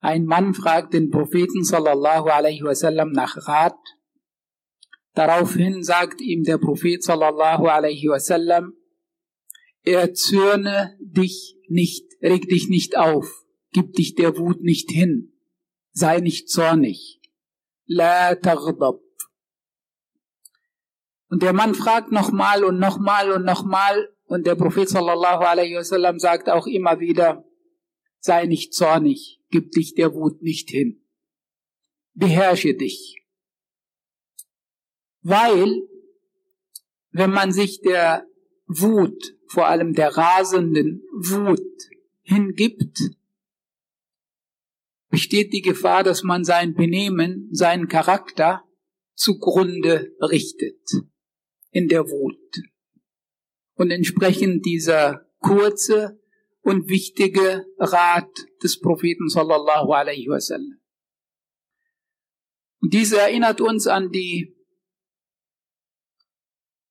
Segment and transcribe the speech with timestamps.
[0.00, 3.78] Ein Mann fragt den Propheten sallallahu alaihi wasallam nach Rat.
[5.14, 8.74] Daraufhin sagt ihm der Prophet sallallahu alaihi wasallam,
[9.82, 15.32] erzürne dich nicht, reg dich nicht auf, gib dich der Wut nicht hin,
[15.92, 17.20] sei nicht zornig.
[17.86, 19.00] La taghdab.
[21.28, 26.18] Und der Mann fragt nochmal und nochmal und nochmal und der Prophet sallallahu alaihi wasallam
[26.18, 27.44] sagt auch immer wieder,
[28.18, 31.02] sei nicht zornig, gib dich der Wut nicht hin.
[32.12, 33.24] Beherrsche dich.
[35.22, 35.82] Weil,
[37.10, 38.26] wenn man sich der
[38.66, 41.66] Wut, vor allem der rasenden Wut
[42.22, 42.98] hingibt,
[45.08, 48.62] besteht die Gefahr, dass man sein Benehmen, seinen Charakter
[49.14, 50.82] zugrunde richtet
[51.70, 52.60] in der Wut.
[53.74, 56.20] Und entsprechend dieser kurze
[56.66, 58.28] und wichtige Rat
[58.60, 60.80] des Propheten sallallahu alaihi wasallam.
[62.80, 64.52] Und dies erinnert uns an die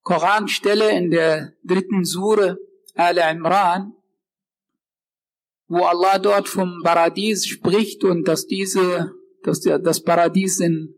[0.01, 2.57] Koranstelle in der dritten Sure
[2.93, 3.91] Al-Imran,
[5.67, 9.11] wo Allah dort vom Paradies spricht und dass diese,
[9.43, 10.95] dass das Paradies in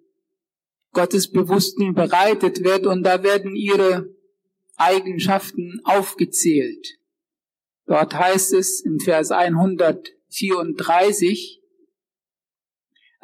[0.93, 4.13] Gottes Bewussten bereitet wird und da werden ihre
[4.75, 6.99] Eigenschaften aufgezählt.
[7.86, 11.62] Dort heißt es im Vers 134,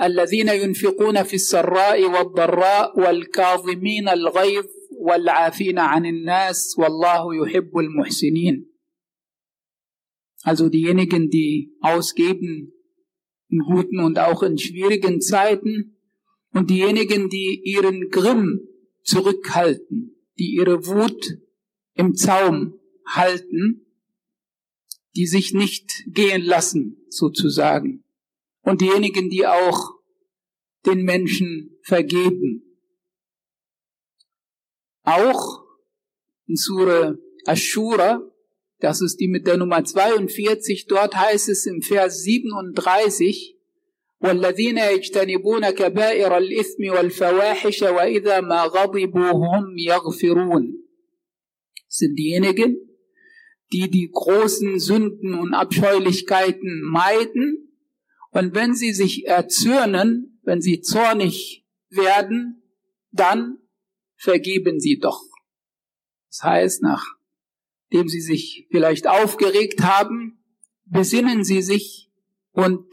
[0.01, 4.67] الذين ينفقون في السراء والضراء والكاظمين الغيظ
[5.01, 8.69] والعافين عن الناس والله يحب المحسنين.
[10.45, 12.73] Also diejenigen, die ausgeben
[13.49, 15.97] in guten und auch in schwierigen Zeiten
[16.53, 18.61] und diejenigen, die ihren Grimm
[19.03, 21.39] zurückhalten, die ihre Wut
[21.95, 23.82] im Zaum halten,
[25.17, 28.05] die sich nicht gehen lassen, sozusagen.
[28.63, 29.95] Und diejenigen, die auch
[30.87, 32.63] den Menschen vergeben.
[35.03, 35.65] Auch
[36.47, 38.23] in Surah Ashura,
[38.81, 43.59] das ist die mit der Nummer 42, dort heißt es im Vers 37,
[44.21, 50.85] والذين يجتنبون كبائر الإثم والفواحش وإذا ما غضبوا هم يغفرون
[51.89, 52.77] sind diejenigen,
[53.74, 57.64] die die großen Sünden und Abscheulichkeiten meiden
[58.34, 62.64] und wenn sie sich erzürnen, wenn sie zornig werden,
[63.12, 63.60] dann
[64.16, 65.22] vergeben sie doch.
[66.30, 70.44] Das heißt, nachdem sie sich vielleicht aufgeregt haben,
[70.86, 72.12] besinnen sie sich
[72.52, 72.88] und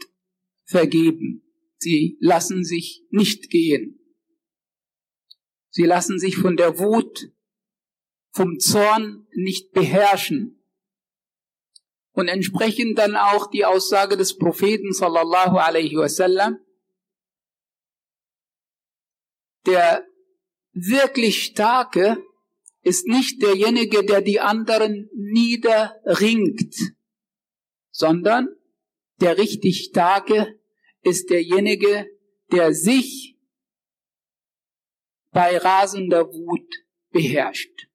[0.63, 1.43] vergeben.
[1.77, 3.99] Sie lassen sich nicht gehen.
[5.69, 7.31] Sie lassen sich von der Wut,
[8.31, 10.60] vom Zorn nicht beherrschen.
[12.13, 16.57] Und entsprechend dann auch die Aussage des Propheten sallallahu alaihi wasallam,
[19.65, 20.05] der
[20.73, 22.21] wirklich Starke
[22.81, 26.75] ist nicht derjenige, der die anderen niederringt,
[27.91, 28.49] sondern
[29.19, 30.59] der richtig Starke
[31.01, 32.07] ist derjenige,
[32.51, 33.37] der sich
[35.31, 37.87] bei rasender Wut beherrscht,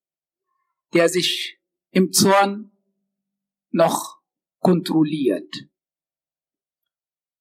[0.94, 1.59] der sich
[1.91, 2.76] im Zorn
[3.77, 4.19] noch
[4.61, 5.55] kontrolliert.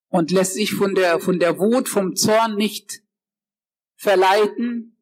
[0.10, 3.02] Und lässt sich von der, von der Wut, vom Zorn nicht
[3.96, 4.98] verleiten,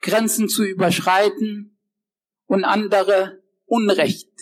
[0.00, 1.78] Grenzen zu überschreiten
[2.46, 4.32] und andere Unrecht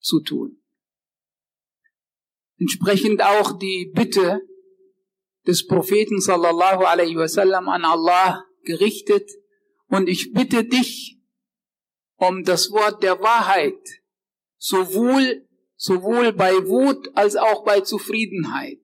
[0.00, 0.62] zu tun.
[2.58, 4.40] Entsprechend auch die Bitte
[5.46, 9.30] des Propheten sallallahu alaihi wasallam an Allah gerichtet.
[9.88, 11.20] Und ich bitte dich
[12.16, 14.02] um das Wort der Wahrheit,
[14.66, 15.46] sowohl,
[15.76, 18.82] sowohl bei Wut als auch bei Zufriedenheit.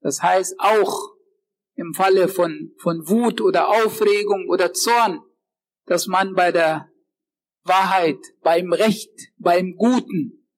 [0.00, 1.14] Das heißt auch
[1.74, 5.20] im Falle von, von Wut oder Aufregung oder Zorn,
[5.84, 6.90] dass man bei der
[7.64, 10.48] Wahrheit, beim Recht, beim Guten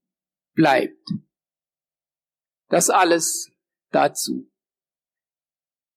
[0.55, 1.11] bleibt.
[2.69, 3.51] Das alles
[3.91, 4.49] dazu.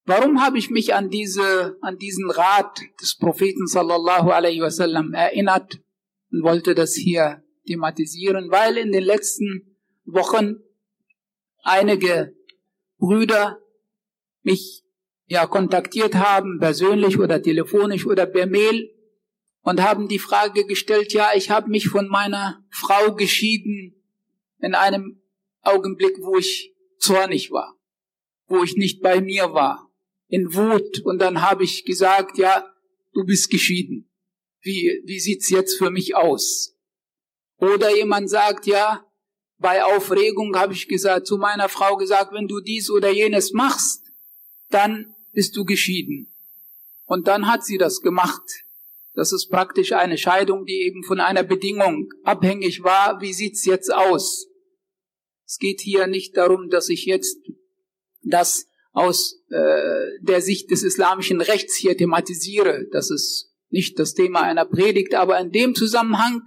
[0.05, 5.79] Warum habe ich mich an diese, an diesen Rat des Propheten sallallahu alaihi wasallam erinnert
[6.31, 8.51] und wollte das hier thematisieren?
[8.51, 10.61] Weil in den letzten Wochen
[11.63, 12.35] einige
[12.97, 13.59] Brüder
[14.43, 14.83] mich
[15.27, 18.91] ja kontaktiert haben, persönlich oder telefonisch oder per Mail
[19.61, 23.95] und haben die Frage gestellt, ja, ich habe mich von meiner Frau geschieden
[24.59, 25.21] in einem
[25.61, 27.75] Augenblick, wo ich zornig war,
[28.47, 29.91] wo ich nicht bei mir war
[30.27, 32.71] in Wut und dann habe ich gesagt, ja,
[33.13, 34.09] du bist geschieden.
[34.61, 36.74] Wie, wie sieht's jetzt für mich aus?
[37.57, 39.05] Oder jemand sagt, ja,
[39.57, 44.03] bei Aufregung habe ich gesagt, zu meiner Frau gesagt, wenn du dies oder jenes machst,
[44.69, 46.33] dann bist du geschieden.
[47.05, 48.43] Und dann hat sie das gemacht.
[49.13, 53.21] Das ist praktisch eine Scheidung, die eben von einer Bedingung abhängig war.
[53.21, 54.47] Wie sieht's jetzt aus?
[55.45, 57.37] Es geht hier nicht darum, dass ich jetzt
[58.23, 62.87] das aus äh, der Sicht des islamischen Rechts hier thematisiere.
[62.91, 66.41] Das ist nicht das Thema einer Predigt, aber in dem Zusammenhang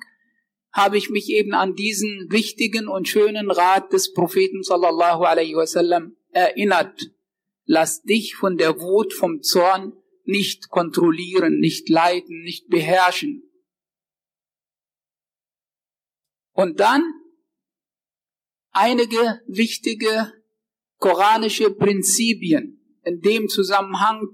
[0.79, 6.17] habe ich mich eben an diesen wichtigen und schönen Rat des Propheten sallallahu alaihi wasallam
[6.31, 7.11] erinnert.
[7.65, 9.93] Lass dich von der Wut, vom Zorn
[10.23, 13.43] nicht kontrollieren, nicht leiten, nicht beherrschen.
[16.53, 17.03] Und dann
[18.71, 20.33] einige wichtige
[20.99, 24.33] koranische Prinzipien in dem Zusammenhang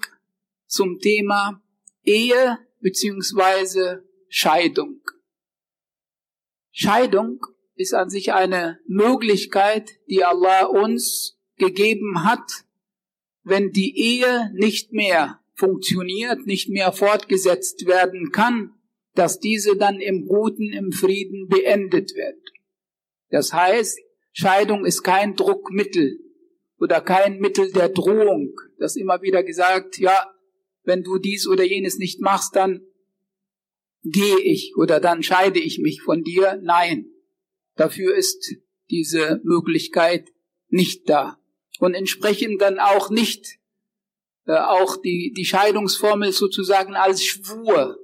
[0.66, 1.62] zum Thema
[2.02, 5.00] Ehe beziehungsweise Scheidung.
[6.76, 7.38] Scheidung
[7.76, 12.64] ist an sich eine Möglichkeit, die Allah uns gegeben hat,
[13.44, 18.74] wenn die Ehe nicht mehr funktioniert, nicht mehr fortgesetzt werden kann,
[19.14, 22.42] dass diese dann im Guten, im Frieden beendet wird.
[23.30, 24.00] Das heißt,
[24.32, 26.18] Scheidung ist kein Druckmittel
[26.80, 28.50] oder kein Mittel der Drohung,
[28.80, 30.28] das immer wieder gesagt, ja,
[30.82, 32.84] wenn du dies oder jenes nicht machst, dann
[34.04, 36.60] gehe ich oder dann scheide ich mich von dir.
[36.62, 37.06] Nein,
[37.74, 38.54] dafür ist
[38.90, 40.28] diese Möglichkeit
[40.68, 41.38] nicht da.
[41.80, 43.58] Und entsprechend dann auch nicht
[44.46, 47.98] äh, auch die, die Scheidungsformel sozusagen als Schwur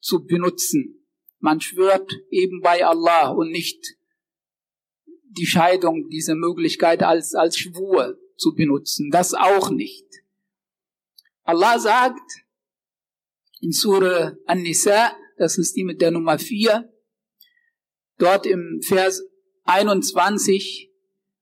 [0.00, 1.06] zu benutzen.
[1.38, 3.96] Man schwört eben bei Allah und nicht
[5.24, 9.10] die Scheidung, diese Möglichkeit als, als Schwur zu benutzen.
[9.10, 10.06] Das auch nicht.
[11.42, 12.44] Allah sagt
[13.60, 16.91] in Surah An-Nisa, das ist die mit der Nummer 4,
[18.17, 19.23] dort im Vers
[19.65, 20.87] 21,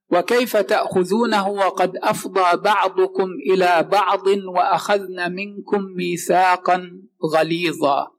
[0.09, 7.01] وكيف تأخذونه وقد أفضى بعضكم إلى بعض وأخذن منكم ميثاقا
[7.33, 8.11] غليظا.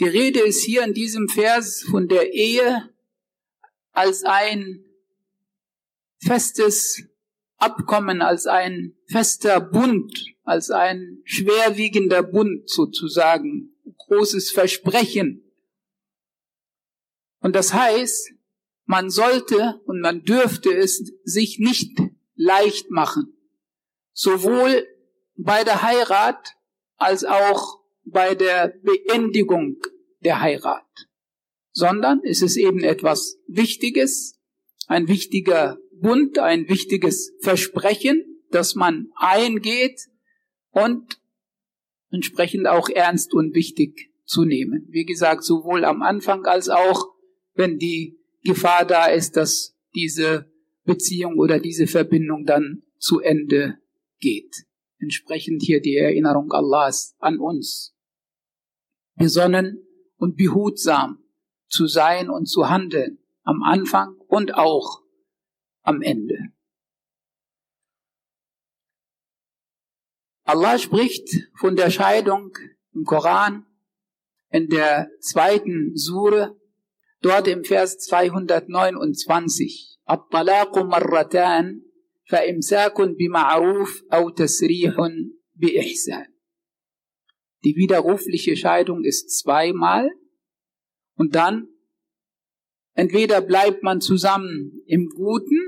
[0.00, 2.90] Die Rede ist hier in diesem Vers von der Ehe
[3.92, 4.84] als ein
[6.18, 7.04] festes
[7.56, 10.12] Abkommen, als ein fester Bund,
[10.42, 13.75] als ein schwerwiegender Bund sozusagen,
[14.07, 15.43] großes Versprechen.
[17.39, 18.33] Und das heißt,
[18.85, 21.99] man sollte und man dürfte es sich nicht
[22.35, 23.37] leicht machen,
[24.13, 24.87] sowohl
[25.35, 26.55] bei der Heirat
[26.95, 29.77] als auch bei der Beendigung
[30.21, 30.87] der Heirat,
[31.71, 34.39] sondern es ist eben etwas Wichtiges,
[34.87, 39.99] ein wichtiger Bund, ein wichtiges Versprechen, das man eingeht
[40.71, 41.19] und
[42.11, 44.87] entsprechend auch ernst und wichtig zu nehmen.
[44.89, 47.13] Wie gesagt, sowohl am Anfang als auch,
[47.53, 50.51] wenn die Gefahr da ist, dass diese
[50.83, 53.77] Beziehung oder diese Verbindung dann zu Ende
[54.19, 54.65] geht.
[54.99, 57.95] Entsprechend hier die Erinnerung Allahs an uns.
[59.15, 59.85] Besonnen
[60.17, 61.19] und behutsam
[61.67, 65.03] zu sein und zu handeln, am Anfang und auch
[65.81, 66.37] am Ende.
[70.46, 72.52] Allah spricht von der Scheidung
[72.94, 73.66] im Koran
[74.50, 76.56] in der zweiten Sure,
[77.20, 79.92] dort im Vers 229.
[80.10, 81.82] الطلاق مرتان
[82.28, 84.96] فإمساك بمعروف أو تسريح
[85.54, 86.26] بإحسان.
[87.64, 90.10] Die widerrufliche Scheidung ist zweimal
[91.14, 91.68] und dann
[92.94, 95.60] entweder bleibt man zusammen im Guten,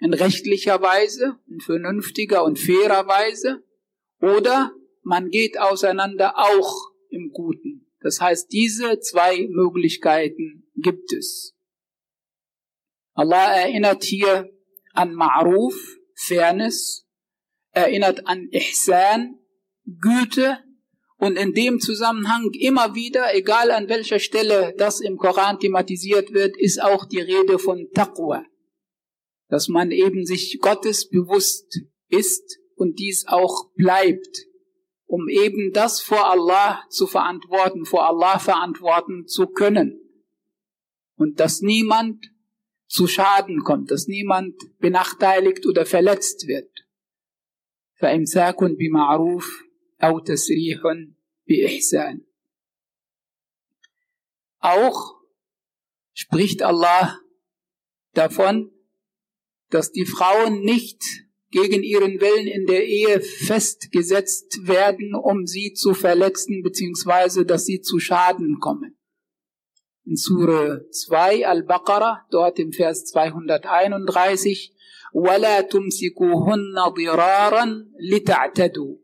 [0.00, 3.62] in rechtlicher Weise, in vernünftiger und fairer Weise,
[4.21, 4.73] oder
[5.03, 7.91] man geht auseinander auch im Guten.
[7.99, 11.55] Das heißt, diese zwei Möglichkeiten gibt es.
[13.13, 14.49] Allah erinnert hier
[14.93, 15.75] an Ma'ruf,
[16.15, 17.07] Fairness,
[17.71, 19.39] erinnert an Ihsan,
[19.85, 20.59] Güte
[21.17, 26.57] und in dem Zusammenhang immer wieder, egal an welcher Stelle das im Koran thematisiert wird,
[26.57, 28.45] ist auch die Rede von Taqwa,
[29.49, 34.46] dass man eben sich Gottes bewusst ist und dies auch bleibt,
[35.06, 40.00] um eben das vor Allah zu verantworten, vor Allah verantworten zu können.
[41.16, 42.30] Und dass niemand
[42.88, 46.70] zu Schaden kommt, dass niemand benachteiligt oder verletzt wird.
[47.96, 49.64] فإمساك بمعروف
[50.02, 50.82] أو تسريح
[51.48, 52.26] بإحسان.
[54.58, 55.14] Auch
[56.12, 57.20] spricht Allah
[58.12, 58.72] davon,
[59.70, 61.02] dass die Frauen nicht
[61.50, 67.80] gegen ihren Willen in der Ehe festgesetzt werden, um sie zu verletzen, beziehungsweise dass sie
[67.80, 68.96] zu Schaden kommen.
[70.06, 74.72] in Surah 2 Al-Baqarah, dort im Vers 231,
[75.12, 77.64] وَلَا تُمْسِكُوهُنَّ ضِرَارًا
[78.00, 78.96] لِتَعْتَدُوا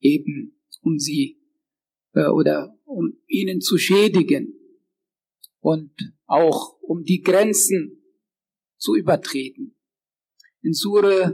[0.00, 1.40] Eben, um sie,
[2.14, 4.54] äh, oder um ihnen zu schädigen
[5.60, 5.92] und
[6.26, 8.04] auch um die Grenzen
[8.76, 9.75] zu übertreten.
[10.62, 11.32] In Surah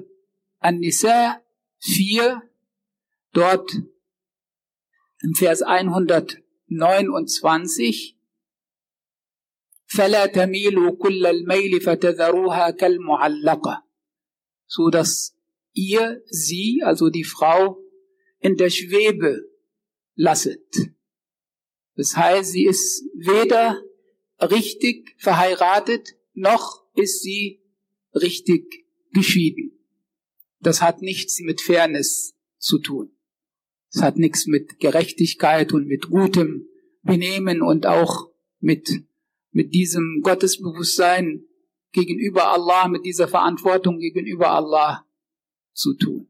[0.61, 1.43] An-Nisa
[1.81, 2.43] 4,
[3.33, 3.71] dort
[5.23, 8.15] im Vers 129,
[9.91, 13.89] فلا تميلوا كل الميل فتذروها كالمعلقة
[14.69, 15.35] so dass
[15.73, 17.79] ihr sie, also die Frau,
[18.39, 19.49] in der Schwebe
[20.15, 20.93] lasset.
[21.97, 23.83] Das heißt, sie ist weder
[24.41, 27.61] richtig verheiratet, noch ist sie
[28.15, 28.82] richtig
[29.14, 29.72] geschieden.
[30.60, 33.12] Das hat nichts mit Fairness zu tun.
[33.92, 36.68] Es hat nichts mit Gerechtigkeit und mit gutem
[37.04, 39.04] Benehmen und auch mit
[39.54, 41.46] mit diesem Gottesbewusstsein
[41.92, 45.06] gegenüber Allah, mit dieser Verantwortung gegenüber Allah
[45.74, 46.28] zu tun.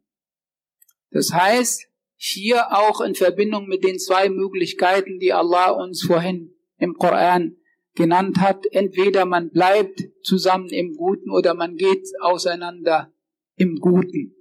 [1.10, 6.94] Das heißt, hier auch in Verbindung mit den zwei Möglichkeiten, die Allah uns vorhin im
[6.96, 7.56] Koran
[7.95, 13.12] genannt hat, entweder man bleibt zusammen im Guten oder man geht auseinander
[13.57, 14.35] im Guten.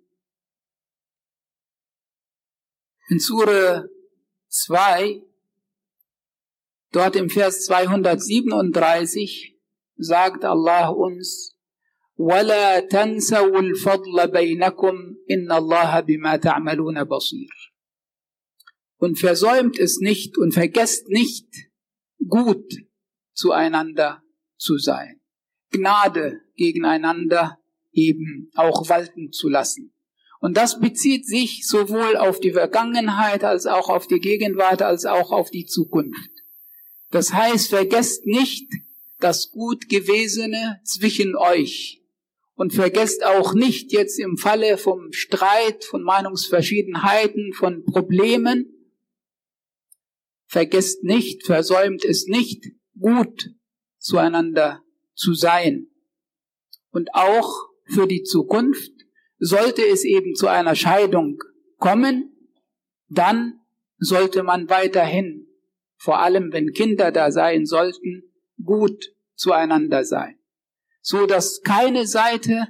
[3.09, 3.87] In Surah
[4.49, 5.23] 2
[6.91, 9.55] Dort im Vers 237
[9.97, 11.55] sagt Allah uns,
[12.17, 14.95] وَلَا تَنْسَوُا الْفَضْلَ بَيْنَكُمْ
[15.29, 17.49] إِنَّ اللَّهَ بِمَا تَعْمَلُونَ بَصِيرٌ
[18.97, 21.47] Und versäumt es nicht und vergesst nicht,
[22.27, 22.65] gut
[23.34, 24.22] zueinander
[24.56, 25.20] zu sein.
[25.70, 27.58] Gnade gegeneinander
[27.92, 29.92] eben auch walten zu lassen.
[30.40, 35.30] Und das bezieht sich sowohl auf die Vergangenheit als auch auf die Gegenwart als auch
[35.30, 36.30] auf die Zukunft.
[37.10, 38.68] Das heißt, vergesst nicht
[39.20, 42.02] das gut gewesene zwischen euch.
[42.54, 48.72] Und vergesst auch nicht jetzt im Falle vom Streit, von Meinungsverschiedenheiten, von Problemen,
[50.46, 52.66] vergesst nicht, versäumt es nicht,
[52.98, 53.50] gut
[53.98, 54.82] zueinander
[55.14, 55.88] zu sein.
[56.90, 58.92] Und auch für die Zukunft
[59.38, 61.38] sollte es eben zu einer Scheidung
[61.78, 62.36] kommen,
[63.08, 63.60] dann
[63.98, 65.48] sollte man weiterhin
[66.02, 68.24] vor allem wenn Kinder da sein sollten,
[68.62, 70.36] gut zueinander sein,
[71.00, 72.68] so dass keine Seite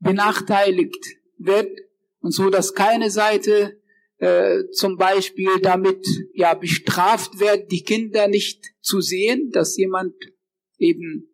[0.00, 1.06] benachteiligt
[1.38, 1.70] wird
[2.18, 3.80] und so dass keine Seite
[4.18, 10.14] äh, zum Beispiel damit ja bestraft wird, die Kinder nicht zu sehen, dass jemand
[10.78, 11.30] eben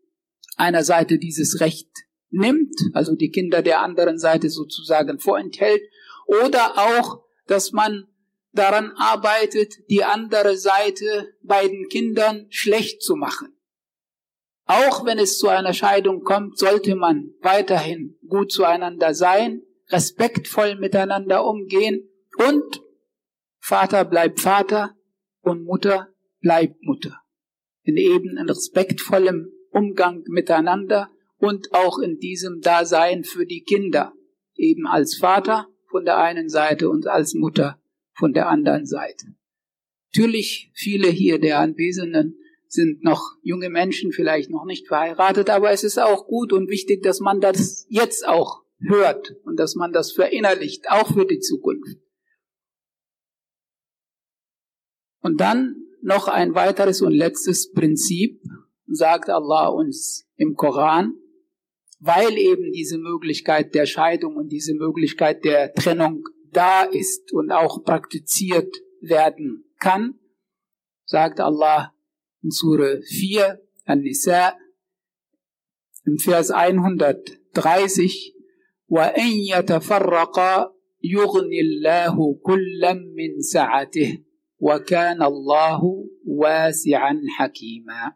[0.57, 1.89] einer Seite dieses Recht
[2.31, 5.83] nimmt, also die Kinder der anderen Seite sozusagen vorenthält,
[6.27, 8.07] oder auch, dass man
[8.53, 13.57] daran arbeitet, die andere Seite bei den Kindern schlecht zu machen.
[14.65, 21.45] Auch wenn es zu einer Scheidung kommt, sollte man weiterhin gut zueinander sein, respektvoll miteinander
[21.45, 22.10] umgehen
[22.49, 22.83] und
[23.59, 24.97] Vater bleibt Vater
[25.43, 26.09] und Mutter
[26.41, 27.21] bleibt Mutter.
[27.83, 34.13] In eben in respektvollem Umgang miteinander und auch in diesem Dasein für die Kinder,
[34.57, 37.81] eben als Vater von der einen Seite und als Mutter
[38.15, 39.27] von der anderen Seite.
[40.13, 45.85] Natürlich, viele hier der Anwesenden sind noch junge Menschen, vielleicht noch nicht verheiratet, aber es
[45.85, 50.13] ist auch gut und wichtig, dass man das jetzt auch hört und dass man das
[50.13, 51.99] verinnerlicht, auch für die Zukunft.
[55.22, 58.42] Und dann noch ein weiteres und letztes Prinzip,
[58.88, 61.16] sagt Allah uns im Koran,
[62.00, 67.84] weil eben diese Möglichkeit der Scheidung und diese Möglichkeit der Trennung da ist und auch
[67.84, 70.20] praktiziert werden kann,
[71.06, 71.94] sagt Allah
[72.44, 74.56] in Surah 4 An-Nisa
[76.06, 78.36] im Vers 130
[78.88, 80.74] وَإِن يَتَفَرَّقَا
[81.04, 84.24] يُغْنِ اللَّهُ كُلًّا مِّن سَعَتِهِ
[84.60, 85.82] وَكَانَ اللَّهُ
[86.26, 88.16] وَاسِعًا حَكِيمًا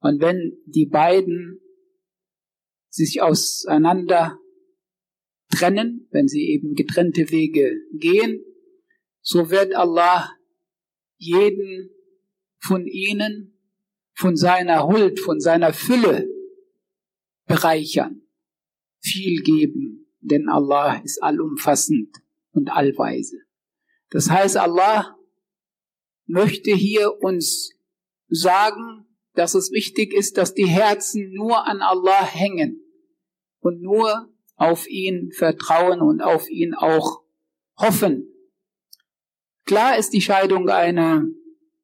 [0.00, 1.60] Und wenn die beiden
[2.90, 4.38] sich auseinander
[5.50, 8.44] trennen, wenn sie eben getrennte Wege gehen,
[9.20, 10.30] so wird Allah
[11.16, 11.90] jeden
[12.58, 13.58] von ihnen
[14.14, 16.28] von seiner Huld, von seiner Fülle
[17.46, 18.22] bereichern,
[19.00, 22.16] viel geben, denn Allah ist allumfassend
[22.50, 23.38] und allweise.
[24.10, 25.16] Das heißt, Allah
[26.25, 27.71] möchte hier uns
[28.27, 32.81] sagen, dass es wichtig ist, dass die Herzen nur an Allah hängen
[33.59, 37.23] und nur auf ihn vertrauen und auf ihn auch
[37.77, 38.29] hoffen.
[39.65, 41.27] Klar ist die Scheidung eine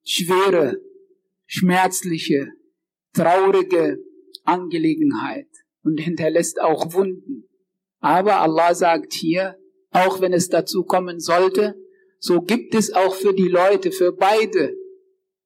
[0.03, 0.81] schwere,
[1.46, 2.50] schmerzliche,
[3.13, 4.00] traurige
[4.43, 5.48] Angelegenheit
[5.84, 7.48] und hinterlässt auch Wunden.
[8.00, 9.58] Aber Allah sagt hier,
[9.91, 11.75] auch wenn es dazu kommen sollte,
[12.20, 14.76] so gibt es auch für die Leute, für beide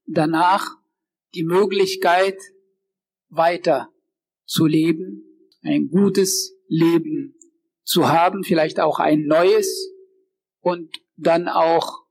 [0.05, 0.67] danach
[1.33, 2.37] die Möglichkeit,
[3.29, 3.89] weiter
[4.45, 5.23] zu leben,
[5.61, 7.35] ein gutes Leben
[7.83, 9.91] zu haben, vielleicht auch ein neues
[10.61, 12.03] und dann auch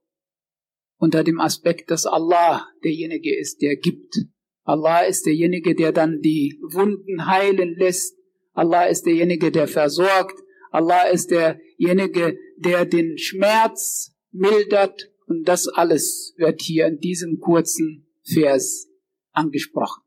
[0.97, 4.25] unter dem Aspekt, dass Allah derjenige ist, der gibt.
[4.63, 8.17] Allah ist derjenige, der dann die Wunden heilen lässt.
[8.53, 10.39] Allah ist derjenige, der versorgt.
[10.71, 15.11] Allah ist derjenige, der den Schmerz mildert.
[15.25, 18.89] Und das alles wird hier in diesem kurzen Vers
[19.31, 20.03] angesprochen.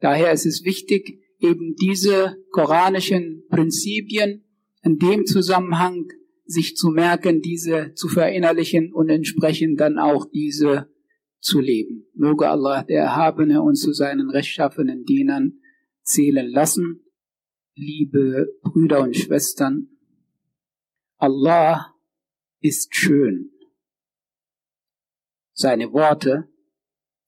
[0.00, 4.44] Daher ist es wichtig, eben diese koranischen Prinzipien
[4.82, 6.08] in dem Zusammenhang
[6.44, 10.90] sich zu merken, diese zu verinnerlichen und entsprechend dann auch diese
[11.38, 12.06] zu leben.
[12.14, 15.60] Möge Allah, der Erhabene, uns zu seinen rechtschaffenen Dienern
[16.02, 17.04] zählen lassen.
[17.74, 19.88] Liebe Brüder und Schwestern,
[21.16, 21.94] Allah
[22.60, 23.52] ist schön.
[25.52, 26.48] Seine Worte,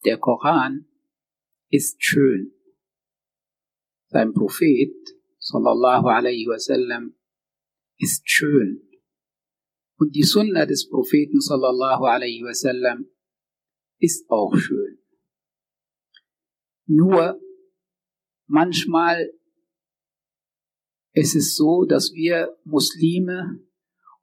[0.04, 0.86] der Koran,
[1.68, 2.52] ist schön.
[4.08, 4.94] Sein Prophet,
[5.38, 7.14] sallallahu alaihi wasallam,
[7.98, 8.88] ist schön.
[9.96, 13.08] Und die Sunna des Propheten sallallahu alaihi wasallam
[13.98, 14.98] ist auch schön.
[16.86, 17.40] Nur
[18.46, 19.32] manchmal
[21.12, 23.60] ist es so, dass wir Muslime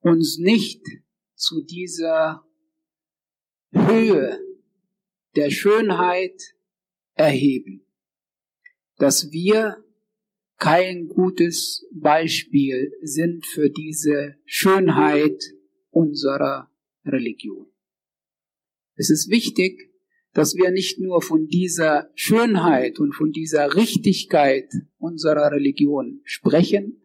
[0.01, 0.82] uns nicht
[1.36, 2.46] zu dieser
[3.72, 4.39] Höhe
[5.36, 6.56] der Schönheit
[7.13, 7.86] erheben,
[8.98, 9.84] dass wir
[10.58, 15.41] kein gutes Beispiel sind für diese Schönheit
[15.89, 16.70] unserer
[17.06, 17.68] Religion.
[18.96, 19.89] Es ist wichtig,
[20.34, 27.01] dass wir nicht nur von dieser Schönheit und von dieser Richtigkeit unserer Religion sprechen,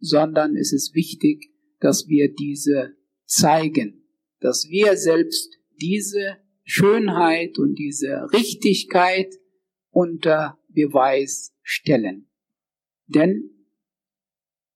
[0.00, 4.04] sondern es ist wichtig, dass wir diese zeigen,
[4.40, 9.34] dass wir selbst diese Schönheit und diese Richtigkeit
[9.90, 12.28] unter Beweis stellen.
[13.06, 13.50] Denn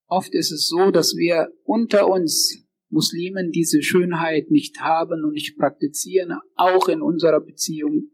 [0.06, 5.56] oft ist es so, dass wir unter uns Muslimen diese Schönheit nicht haben und nicht
[5.56, 8.10] praktizieren, auch in unserer Beziehung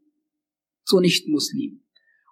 [0.85, 1.83] zu Nichtmuslimen.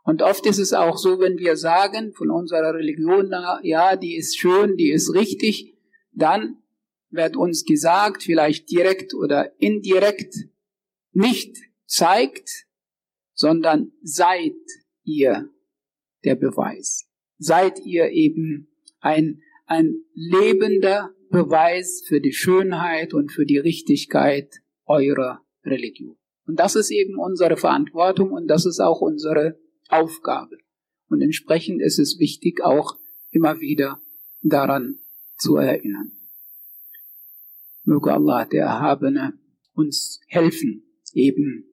[0.04, 4.38] Und oft ist es auch so, wenn wir sagen von unserer Religion, ja, die ist
[4.38, 5.73] schön, die ist richtig,
[6.14, 6.62] dann
[7.10, 10.34] wird uns gesagt, vielleicht direkt oder indirekt,
[11.12, 12.66] nicht zeigt,
[13.34, 14.56] sondern seid
[15.04, 15.50] ihr
[16.24, 17.06] der Beweis.
[17.38, 18.68] Seid ihr eben
[19.00, 26.16] ein, ein lebender Beweis für die Schönheit und für die Richtigkeit eurer Religion.
[26.46, 30.58] Und das ist eben unsere Verantwortung und das ist auch unsere Aufgabe.
[31.08, 32.96] Und entsprechend ist es wichtig, auch
[33.30, 34.00] immer wieder
[34.42, 34.98] daran
[35.44, 36.10] zu erinnern.
[37.84, 39.38] Möge Allah, der Erhabene,
[39.74, 41.66] uns helfen, eben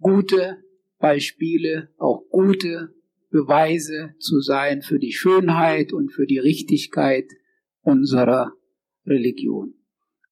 [0.00, 0.64] gute
[0.98, 2.94] Beispiele, auch gute
[3.30, 7.30] Beweise zu sein für die Schönheit und für die Richtigkeit
[7.82, 8.52] unserer
[9.06, 9.74] Religion.